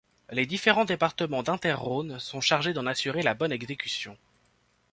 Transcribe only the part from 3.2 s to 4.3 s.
la bonne exécution.